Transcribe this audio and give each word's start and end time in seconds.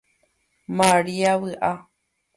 Maria 0.77 1.31
vyʼa. 1.41 1.71